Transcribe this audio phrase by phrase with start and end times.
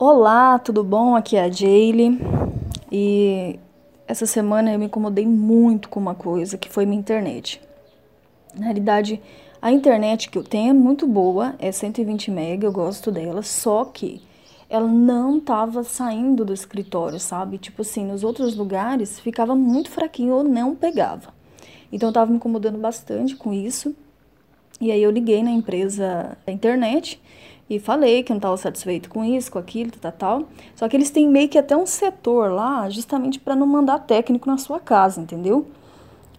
[0.00, 1.16] Olá, tudo bom?
[1.16, 2.20] Aqui é a Jaylee
[2.92, 3.58] e
[4.06, 7.60] essa semana eu me incomodei muito com uma coisa que foi minha internet.
[8.54, 9.20] Na realidade,
[9.60, 13.84] a internet que eu tenho é muito boa, é 120 MB, eu gosto dela, só
[13.86, 14.22] que
[14.70, 17.58] ela não estava saindo do escritório, sabe?
[17.58, 21.34] Tipo assim, nos outros lugares ficava muito fraquinho ou não pegava.
[21.90, 23.96] Então eu tava me incomodando bastante com isso.
[24.80, 27.20] E aí eu liguei na empresa da internet
[27.68, 30.48] e falei que não estava satisfeito com isso, com aquilo, tal, tal.
[30.74, 34.48] Só que eles têm meio que até um setor lá, justamente para não mandar técnico
[34.48, 35.66] na sua casa, entendeu?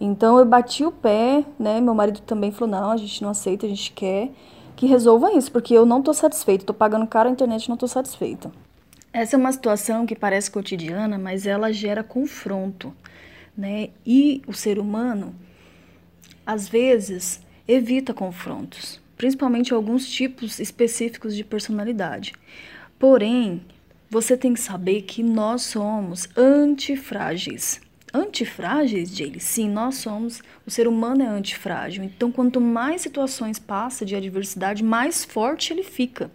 [0.00, 1.78] Então eu bati o pé, né?
[1.80, 4.30] Meu marido também falou: não, a gente não aceita, a gente quer
[4.74, 7.88] que resolva isso, porque eu não estou satisfeito, estou pagando caro a internet não estou
[7.88, 8.50] satisfeita.
[9.12, 12.94] Essa é uma situação que parece cotidiana, mas ela gera confronto,
[13.54, 13.90] né?
[14.06, 15.34] E o ser humano,
[16.46, 22.32] às vezes, evita confrontos principalmente alguns tipos específicos de personalidade.
[22.98, 23.60] Porém,
[24.08, 27.82] você tem que saber que nós somos antifrágeis.
[28.14, 29.38] Antifrágeis, Jaylee?
[29.38, 30.40] Sim, nós somos.
[30.66, 32.02] O ser humano é antifrágil.
[32.02, 36.30] Então, quanto mais situações passa de adversidade, mais forte ele fica.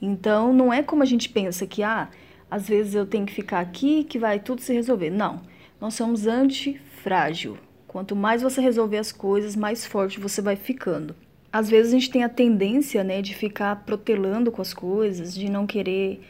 [0.00, 2.08] Então, não é como a gente pensa que, ah,
[2.50, 5.10] às vezes eu tenho que ficar aqui que vai tudo se resolver.
[5.10, 5.42] Não.
[5.78, 7.58] Nós somos antifrágil.
[7.86, 11.14] Quanto mais você resolver as coisas, mais forte você vai ficando
[11.52, 15.50] às vezes a gente tem a tendência, né, de ficar protelando com as coisas, de
[15.50, 16.20] não querer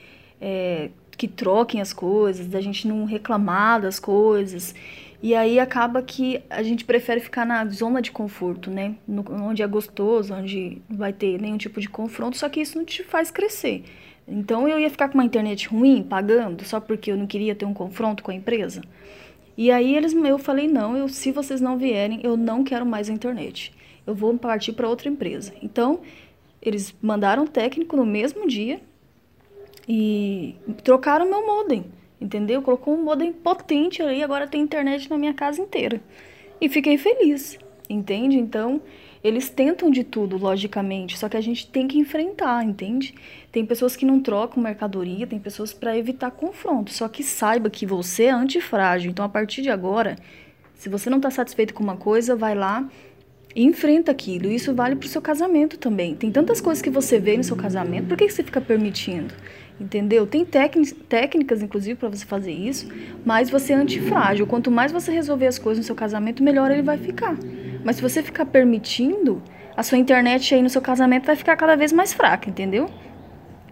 [0.40, 4.74] é, que troquem as coisas, da gente não reclamar das coisas.
[5.22, 8.94] E aí acaba que a gente prefere ficar na zona de conforto, né?
[9.06, 12.78] No, onde é gostoso, onde não vai ter nenhum tipo de confronto, só que isso
[12.78, 13.84] não te faz crescer.
[14.26, 17.66] Então eu ia ficar com uma internet ruim, pagando, só porque eu não queria ter
[17.66, 18.80] um confronto com a empresa.
[19.60, 23.10] E aí eles, eu falei, não, eu, se vocês não vierem, eu não quero mais
[23.10, 23.72] a internet
[24.06, 25.52] eu vou partir para outra empresa.
[25.62, 26.00] Então,
[26.60, 28.80] eles mandaram um técnico no mesmo dia
[29.88, 31.84] e trocaram meu modem,
[32.20, 32.60] entendeu?
[32.60, 36.00] Colocou um modem potente ali, agora tem internet na minha casa inteira.
[36.60, 37.58] E fiquei feliz,
[37.92, 38.38] entende?
[38.38, 38.80] Então,
[39.22, 43.14] eles tentam de tudo, logicamente, só que a gente tem que enfrentar, entende?
[43.52, 47.84] Tem pessoas que não trocam mercadoria, tem pessoas para evitar confronto, só que saiba que
[47.84, 49.10] você é antifrágil.
[49.10, 50.16] Então, a partir de agora,
[50.74, 52.88] se você não está satisfeito com uma coisa, vai lá
[53.54, 54.50] e enfrenta aquilo.
[54.50, 56.14] Isso vale para o seu casamento também.
[56.14, 59.34] Tem tantas coisas que você vê no seu casamento, por que você fica permitindo?
[59.78, 60.26] Entendeu?
[60.26, 62.86] Tem técnicas, inclusive, para você fazer isso,
[63.24, 64.46] mas você é antifrágil.
[64.46, 67.36] Quanto mais você resolver as coisas no seu casamento, melhor ele vai ficar.
[67.84, 69.42] Mas se você ficar permitindo,
[69.76, 72.88] a sua internet aí no seu casamento vai ficar cada vez mais fraca, entendeu?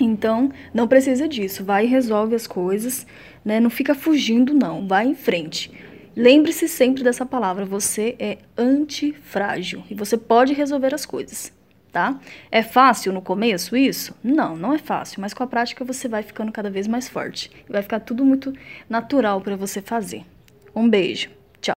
[0.01, 1.65] Então, não precisa disso.
[1.65, 3.07] Vai e resolve as coisas,
[3.45, 3.61] né?
[3.61, 4.87] Não fica fugindo, não.
[4.87, 5.71] Vai em frente.
[6.17, 11.53] Lembre-se sempre dessa palavra, você é antifrágil e você pode resolver as coisas,
[11.93, 12.19] tá?
[12.51, 14.17] É fácil no começo isso?
[14.21, 17.53] Não, não é fácil, mas com a prática você vai ficando cada vez mais forte
[17.69, 18.53] e vai ficar tudo muito
[18.91, 20.25] natural para você fazer.
[20.75, 21.38] Um beijo.